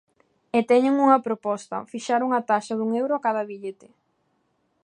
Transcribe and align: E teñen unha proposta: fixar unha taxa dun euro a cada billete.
E 0.57 0.59
teñen 0.69 0.95
unha 1.05 1.23
proposta: 1.27 1.87
fixar 1.91 2.21
unha 2.27 2.41
taxa 2.49 2.77
dun 2.77 2.91
euro 3.01 3.13
a 3.15 3.23
cada 3.25 3.47
billete. 3.49 3.87